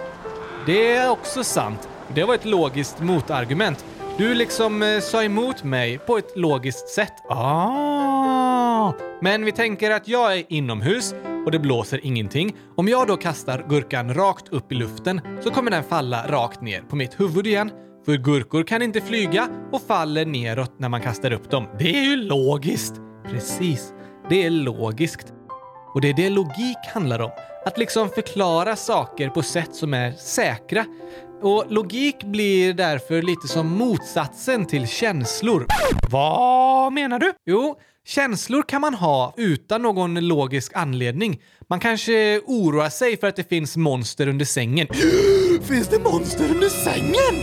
[0.68, 1.88] Det är också sant.
[2.14, 3.84] Det var ett logiskt motargument.
[4.18, 7.12] Du liksom eh, sa emot mig på ett logiskt sätt.
[7.28, 8.92] Ah!
[9.22, 11.14] Men vi tänker att jag är inomhus
[11.46, 12.56] och det blåser ingenting.
[12.76, 16.80] Om jag då kastar gurkan rakt upp i luften så kommer den falla rakt ner
[16.80, 17.70] på mitt huvud igen.
[18.04, 21.68] För gurkor kan inte flyga och faller neråt när man kastar upp dem.
[21.78, 22.94] Det är ju logiskt!
[23.30, 23.92] Precis,
[24.28, 25.32] det är logiskt.
[25.94, 27.30] Och det är det logik handlar om.
[27.68, 30.84] Att liksom förklara saker på sätt som är säkra.
[31.42, 35.66] Och logik blir därför lite som motsatsen till känslor.
[36.10, 37.32] Vad menar du?
[37.46, 41.42] Jo, känslor kan man ha utan någon logisk anledning.
[41.68, 44.86] Man kanske oroar sig för att det finns monster under sängen.
[45.62, 47.34] finns det monster under sängen?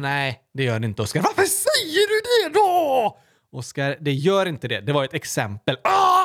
[0.00, 1.22] Nej, det gör det inte, Oskar.
[1.22, 3.18] Varför säger du det då?
[3.52, 4.80] Oskar, det gör inte det.
[4.80, 5.76] Det var ett exempel.
[5.84, 6.19] Ah!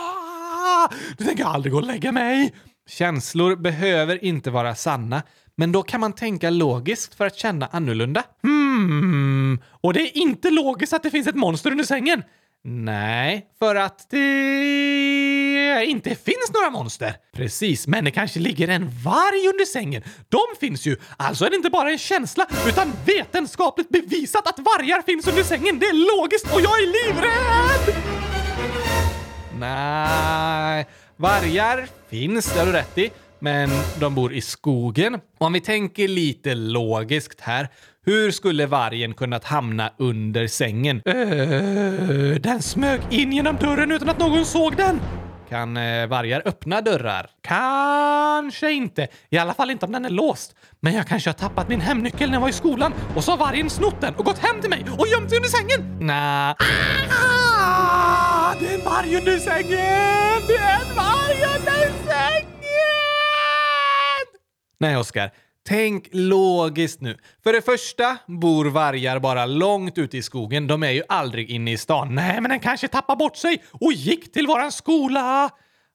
[1.18, 2.54] Du tänker aldrig gå och lägga mig.
[2.90, 5.22] Känslor behöver inte vara sanna,
[5.56, 8.24] men då kan man tänka logiskt för att känna annorlunda.
[8.44, 12.24] Hmm, och det är inte logiskt att det finns ett monster under sängen.
[12.68, 17.16] Nej, för att det inte finns några monster.
[17.36, 20.04] Precis, men det kanske ligger en varg under sängen.
[20.30, 25.02] De finns ju, alltså är det inte bara en känsla utan vetenskapligt bevisat att vargar
[25.02, 25.80] finns under sängen.
[25.80, 28.15] Det är logiskt och jag är livrädd!
[29.60, 33.12] Nej, vargar finns, det har du rätt i.
[33.40, 35.20] Men de bor i skogen.
[35.38, 37.70] Om vi tänker lite logiskt här.
[38.06, 41.02] Hur skulle vargen kunnat hamna under sängen?
[41.08, 45.00] Uh, den smög in genom dörren utan att någon såg den.
[45.50, 47.30] Kan eh, vargar öppna dörrar?
[47.42, 49.08] Kanske inte.
[49.30, 50.56] I alla fall inte om den är låst.
[50.80, 53.38] Men jag kanske har tappat min hemnyckel när jag var i skolan och så har
[53.38, 55.98] vargen snott den och gått hem till mig och gömt sig under sängen.
[56.00, 56.56] Nej.
[56.60, 57.45] Ah,
[58.60, 60.42] det är en varg under sängen!
[60.48, 62.46] Det är en varg under sängen!
[64.80, 65.32] Nej, Oskar.
[65.68, 67.18] Tänk logiskt nu.
[67.44, 70.68] För det första bor vargar bara långt ute i skogen.
[70.68, 72.16] De är ju aldrig inne i stan.
[72.16, 75.50] Nej, men den kanske tappade bort sig och gick till våran skola.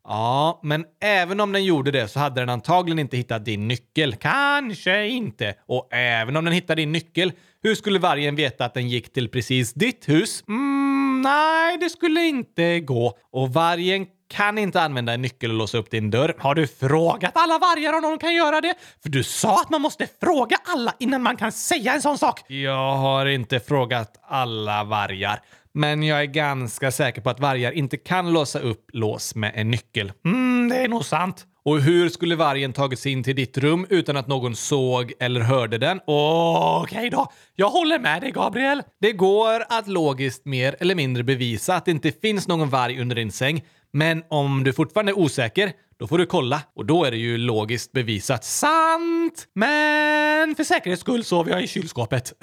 [0.05, 4.15] Ja, men även om den gjorde det så hade den antagligen inte hittat din nyckel.
[4.15, 5.55] Kanske inte.
[5.67, 9.29] Och även om den hittade din nyckel, hur skulle vargen veta att den gick till
[9.29, 10.45] precis ditt hus?
[10.49, 13.19] Mm, nej, det skulle inte gå.
[13.33, 16.35] Och vargen kan inte använda en nyckel och låsa upp din dörr.
[16.39, 18.75] Har du frågat alla vargar om de kan göra det?
[19.03, 22.51] För du sa att man måste fråga alla innan man kan säga en sån sak.
[22.51, 25.41] Jag har inte frågat alla vargar.
[25.75, 29.71] Men jag är ganska säker på att vargar inte kan låsa upp lås med en
[29.71, 30.13] nyckel.
[30.25, 31.47] Mm, det är nog sant.
[31.65, 35.41] Och hur skulle vargen tagit sig in till ditt rum utan att någon såg eller
[35.41, 36.01] hörde den?
[36.07, 38.83] Okej okay då, jag håller med dig Gabriel.
[39.01, 43.17] Det går att logiskt mer eller mindre bevisa att det inte finns någon varg under
[43.17, 47.11] din säng, men om du fortfarande är osäker, då får du kolla och då är
[47.11, 48.45] det ju logiskt bevisat.
[48.45, 49.49] Sant!
[49.55, 52.33] Men för säkerhets skull sover jag i kylskåpet.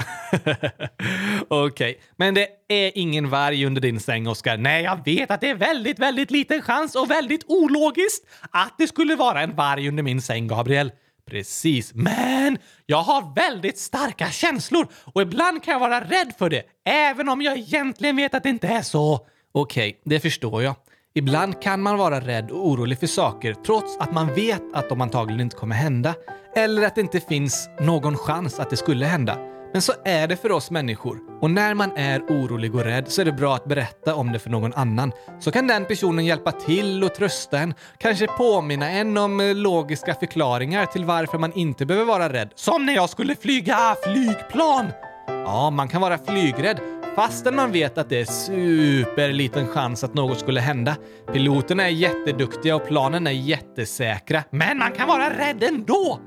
[1.47, 1.95] Okej, okay.
[2.15, 4.57] men det är ingen varg under din säng, Oskar.
[4.57, 8.87] Nej, jag vet att det är väldigt, väldigt liten chans och väldigt ologiskt att det
[8.87, 10.91] skulle vara en varg under min säng, Gabriel.
[11.29, 16.63] Precis, men jag har väldigt starka känslor och ibland kan jag vara rädd för det,
[16.85, 19.27] även om jag egentligen vet att det inte är så.
[19.51, 20.75] Okej, okay, det förstår jag.
[21.17, 25.01] Ibland kan man vara rädd och orolig för saker trots att man vet att de
[25.01, 26.13] antagligen inte kommer hända.
[26.55, 29.37] Eller att det inte finns någon chans att det skulle hända.
[29.73, 31.19] Men så är det för oss människor.
[31.41, 34.39] Och när man är orolig och rädd så är det bra att berätta om det
[34.39, 35.11] för någon annan.
[35.39, 37.73] Så kan den personen hjälpa till och trösta en.
[37.97, 42.49] Kanske påminna en om eh, logiska förklaringar till varför man inte behöver vara rädd.
[42.55, 44.85] Som när jag skulle flyga flygplan!
[45.27, 50.39] Ja, man kan vara flygrädd fastän man vet att det är superliten chans att något
[50.39, 50.95] skulle hända.
[51.33, 54.43] Piloterna är jätteduktiga och planen är jättesäkra.
[54.51, 56.19] Men man kan vara rädd ändå!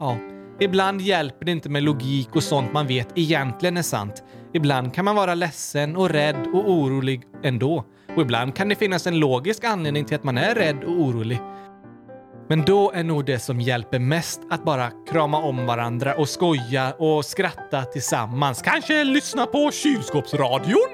[0.00, 0.16] Ja,
[0.60, 4.22] ibland hjälper det inte med logik och sånt man vet egentligen är sant.
[4.52, 7.84] Ibland kan man vara ledsen och rädd och orolig ändå.
[8.16, 11.40] Och ibland kan det finnas en logisk anledning till att man är rädd och orolig.
[12.48, 16.92] Men då är nog det som hjälper mest att bara krama om varandra och skoja
[16.98, 18.62] och skratta tillsammans.
[18.62, 20.88] Kanske lyssna på kylskåpsradion?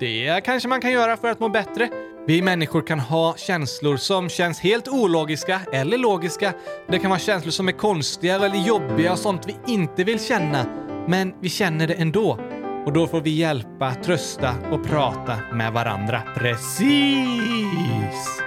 [0.00, 1.88] Det kanske man kan göra för att må bättre.
[2.26, 6.54] Vi människor kan ha känslor som känns helt ologiska eller logiska.
[6.88, 10.66] Det kan vara känslor som är konstiga eller jobbiga och sånt vi inte vill känna.
[11.08, 12.38] Men vi känner det ändå.
[12.86, 16.22] Och då får vi hjälpa, trösta och prata med varandra.
[16.36, 18.42] Precis!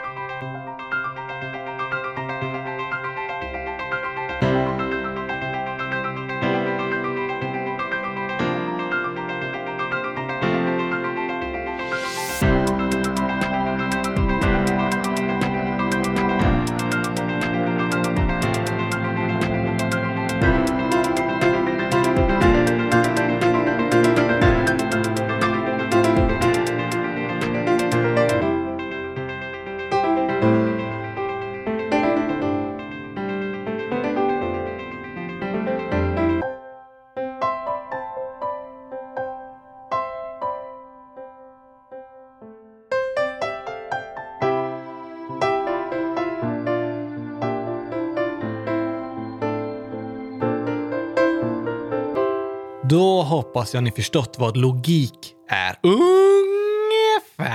[52.96, 55.76] Då hoppas jag ni förstått vad logik är.
[55.84, 57.46] Ungefär.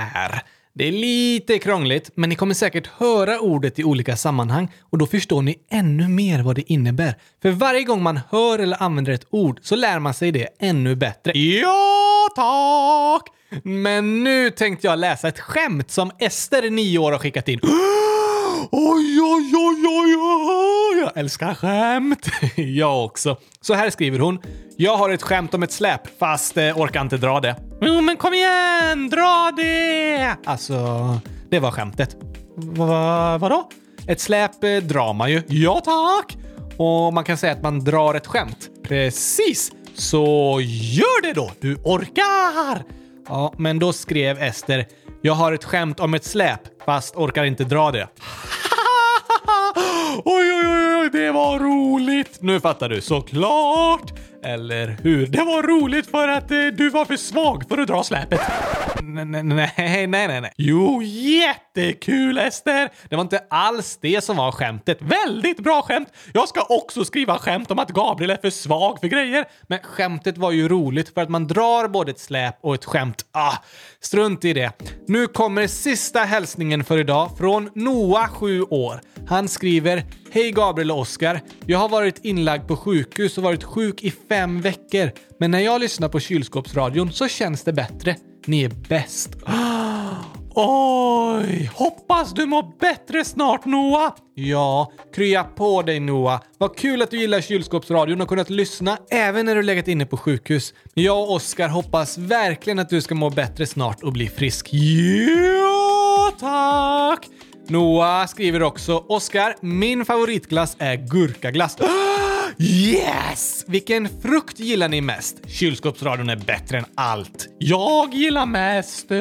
[0.73, 5.05] Det är lite krångligt, men ni kommer säkert höra ordet i olika sammanhang och då
[5.05, 7.15] förstår ni ännu mer vad det innebär.
[7.41, 10.95] För varje gång man hör eller använder ett ord så lär man sig det ännu
[10.95, 11.39] bättre.
[11.39, 13.27] Ja, tack!
[13.63, 17.59] Men nu tänkte jag läsa ett skämt som Ester, 9 år, har skickat in.
[18.73, 20.99] Oj, oj, oj, oj, oj!
[20.99, 22.29] Jag älskar skämt!
[22.55, 23.37] jag också.
[23.61, 24.39] Så här skriver hon.
[24.77, 27.55] Jag har ett skämt om ett släp, fast eh, orkar inte dra det.
[27.81, 29.09] Jo, men kom igen!
[29.09, 30.35] Dra det!
[30.45, 30.75] Alltså,
[31.49, 32.17] det var skämtet.
[32.55, 33.69] Va, vadå?
[34.07, 35.41] Ett släp eh, drar man ju.
[35.47, 36.37] Ja, tack!
[36.77, 38.69] Och man kan säga att man drar ett skämt.
[38.83, 39.71] Precis!
[39.95, 41.51] Så gör det då!
[41.59, 42.83] Du orkar!
[43.27, 44.85] Ja, men då skrev Ester
[45.21, 48.07] “Jag har ett skämt om ett släp, fast orkar inte dra det.
[50.25, 51.00] 哎呦呦呦呦。
[51.01, 52.41] Oj, det var roligt!
[52.41, 54.13] Nu fattar du, såklart!
[54.43, 55.27] Eller hur?
[55.27, 58.41] Det var roligt för att eh, du var för svag för att dra släpet.
[59.01, 60.53] Nej, nej, nej, nej.
[60.57, 62.89] Jo, jättekul Ester!
[63.09, 64.97] Det var inte alls det som var skämtet.
[65.01, 66.09] Väldigt bra skämt!
[66.33, 69.45] Jag ska också skriva skämt om att Gabriel är för svag för grejer.
[69.67, 73.25] Men skämtet var ju roligt för att man drar både ett släp och ett skämt.
[73.31, 73.53] Ah,
[73.99, 74.71] strunt i det.
[75.07, 79.01] Nu kommer sista hälsningen för idag från Noah, 7 år.
[79.27, 81.41] Han skriver Hej Gabriel och Oskar.
[81.65, 85.11] Jag har varit inlagd på sjukhus och varit sjuk i fem veckor.
[85.39, 88.15] Men när jag lyssnar på kylskåpsradion så känns det bättre.
[88.45, 89.29] Ni är bäst.
[90.55, 91.71] Oj!
[91.75, 94.13] Hoppas du mår bättre snart Noah!
[94.35, 96.41] Ja, krya på dig Noah.
[96.57, 100.17] Vad kul att du gillar kylskåpsradion och kunnat lyssna även när du legat inne på
[100.17, 100.73] sjukhus.
[100.93, 104.69] Jag och Oskar hoppas verkligen att du ska må bättre snart och bli frisk.
[104.73, 107.29] Ja, tack!
[107.71, 111.77] Noah skriver också Oskar, min favoritglass är gurkaglass.
[112.57, 113.65] Yes!
[113.67, 115.49] Vilken frukt gillar ni mest?
[115.49, 117.47] Kylskåpsradion är bättre än allt.
[117.57, 119.17] Jag gillar mest eh,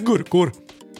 [0.00, 0.52] gurkor.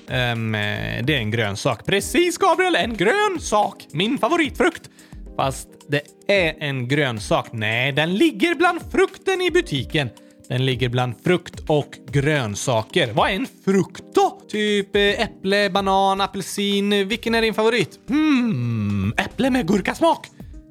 [0.09, 1.87] Um, det är en grönsak.
[1.87, 3.87] Precis Gabriel, en grönsak!
[3.93, 4.91] Min favoritfrukt.
[5.37, 7.49] Fast det är en grönsak.
[7.53, 10.11] Nej, den ligger bland frukten i butiken.
[10.51, 13.13] Den ligger bland frukt och grönsaker.
[13.13, 14.41] Vad är en frukt då?
[14.49, 17.09] Typ eh, äpple, banan, apelsin.
[17.09, 17.99] Vilken är din favorit?
[18.09, 20.27] Hmm, äpple med gurkasmak.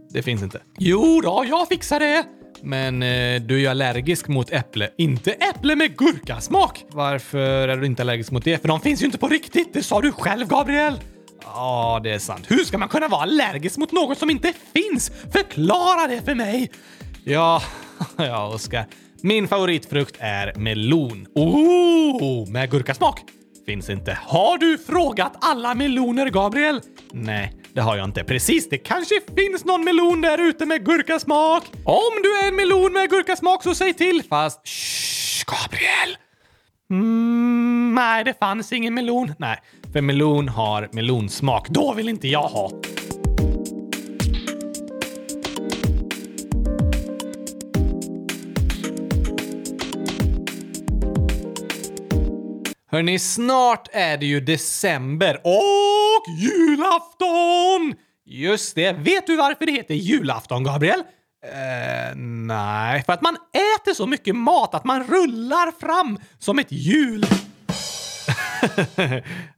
[0.09, 0.61] Det finns inte.
[0.77, 2.23] Jo då, jag fixar det!
[2.61, 4.89] Men eh, du är ju allergisk mot äpple.
[4.97, 6.85] Inte äpple med gurkasmak!
[6.89, 8.61] Varför är du inte allergisk mot det?
[8.61, 9.73] För de finns ju inte på riktigt!
[9.73, 10.99] Det sa du själv, Gabriel!
[11.43, 12.45] Ja, det är sant.
[12.47, 15.11] Hur ska man kunna vara allergisk mot något som inte finns?
[15.31, 16.71] Förklara det för mig!
[17.23, 17.61] Ja,
[18.17, 18.85] ja, Oskar.
[19.23, 21.27] Min favoritfrukt är melon.
[21.35, 23.21] Oh, med gurkasmak!
[23.65, 24.17] Finns inte.
[24.21, 26.81] Har du frågat alla meloner, Gabriel?
[27.13, 28.23] Nej, det har jag inte.
[28.23, 31.63] Precis, det kanske finns någon melon där ute med gurkasmak.
[31.85, 34.23] Om du är en melon med gurkasmak så säg till.
[34.29, 36.17] Fast shh, Gabriel!
[36.91, 39.33] Mm, nej, det fanns ingen melon.
[39.37, 39.57] Nej,
[39.93, 41.69] för melon har melonsmak.
[41.69, 42.71] Då vill inte jag ha.
[52.91, 57.95] Hörni, snart är det ju december och julafton!
[58.25, 58.91] Just det.
[58.91, 60.99] Vet du varför det heter julafton, Gabriel?
[61.45, 63.37] Eh, nej, för att man
[63.75, 67.21] äter så mycket mat att man rullar fram som ett hjul.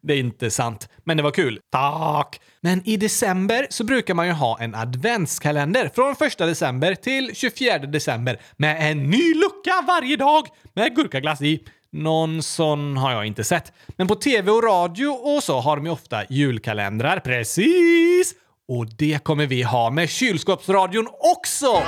[0.01, 1.59] det är inte sant, men det var kul.
[1.71, 2.41] Tack!
[2.61, 7.77] Men i december så brukar man ju ha en adventskalender från 1 december till 24
[7.77, 11.65] december med en ny lucka varje dag med gurkaglass i.
[11.93, 13.73] Någon sån har jag inte sett.
[13.87, 17.19] Men på tv och radio och så har de ju ofta julkalendrar.
[17.19, 18.33] Precis!
[18.67, 21.83] Och det kommer vi ha med kylskåpsradion också!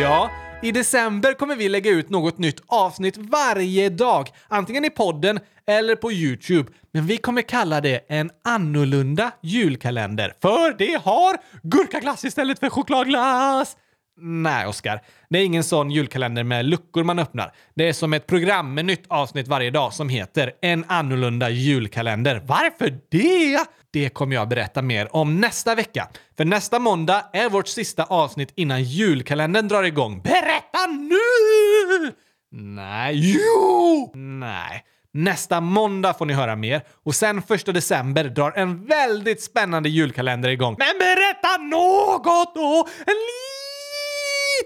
[0.00, 0.30] Ja,
[0.62, 5.96] i december kommer vi lägga ut något nytt avsnitt varje dag, antingen i podden eller
[5.96, 6.72] på Youtube.
[6.92, 13.76] Men vi kommer kalla det en annorlunda julkalender, för det har gurkaglass istället för chokladglass!
[14.20, 15.00] Nej, Oskar.
[15.28, 17.52] Det är ingen sån julkalender med luckor man öppnar.
[17.74, 22.42] Det är som ett program med nytt avsnitt varje dag som heter En annorlunda julkalender.
[22.46, 23.58] Varför det?
[23.90, 26.08] Det kommer jag berätta mer om nästa vecka.
[26.36, 30.22] För nästa måndag är vårt sista avsnitt innan julkalendern drar igång.
[30.22, 32.12] Berätta nu!
[32.52, 34.12] Nej, jo!
[34.14, 34.84] Nej.
[35.12, 40.48] Nästa måndag får ni höra mer och sen första december drar en väldigt spännande julkalender
[40.48, 40.76] igång.
[40.78, 42.88] Men berätta något då!
[43.06, 43.14] En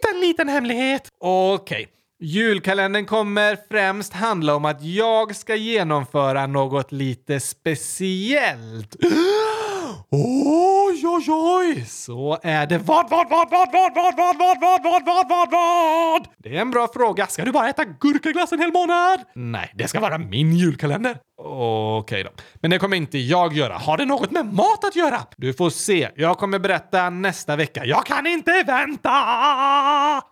[0.03, 1.09] liten, liten hemlighet.
[1.21, 1.83] Okej.
[1.83, 1.87] Okay.
[2.25, 8.97] Julkalendern kommer främst handla om att jag ska genomföra något lite speciellt.
[10.11, 11.85] Oj, oj, oj!
[11.89, 12.79] Så är det.
[12.79, 16.29] Vad, vad, vad, vad, vad, vad, vad, vad, vad, vad, vad, vad, vad?
[16.39, 17.27] Det är en bra fråga.
[17.27, 19.21] Ska du bara äta gurkaglass en hel månad?
[19.35, 21.17] Nej, det ska vara min julkalender.
[21.53, 22.31] Okej okay då.
[22.55, 23.79] Men det kommer inte jag göra.
[23.79, 25.21] Har det något med mat att göra?
[25.37, 26.09] Du får se.
[26.17, 27.85] Jag kommer berätta nästa vecka.
[27.85, 29.11] Jag kan inte vänta!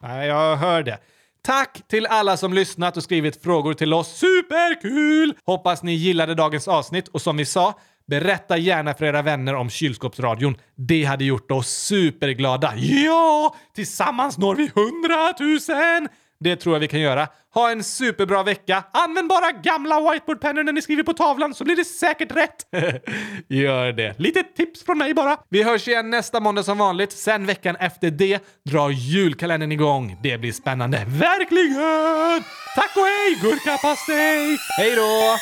[0.02, 0.98] Nej, jag hör det.
[1.42, 4.18] Tack till alla som lyssnat och skrivit frågor till oss.
[4.18, 5.34] Superkul!
[5.46, 9.70] Hoppas ni gillade dagens avsnitt och som vi sa, berätta gärna för era vänner om
[9.70, 10.56] kylskåpsradion.
[10.76, 12.72] Det hade gjort oss superglada.
[12.76, 13.54] Ja!
[13.74, 16.08] Tillsammans når vi hundratusen!
[16.40, 17.28] Det tror jag vi kan göra.
[17.54, 18.84] Ha en superbra vecka.
[18.92, 22.66] Använd bara gamla whiteboardpennor när ni skriver på tavlan så blir det säkert rätt.
[23.48, 24.18] Gör det.
[24.18, 25.36] Lite tips från mig bara.
[25.48, 27.12] Vi hörs igen nästa måndag som vanligt.
[27.12, 30.16] Sen veckan efter det drar julkalendern igång.
[30.22, 31.04] Det blir spännande.
[31.06, 32.44] Verkligen!
[32.76, 34.58] Tack och hej, gurkapastej!
[34.78, 35.36] Hej då!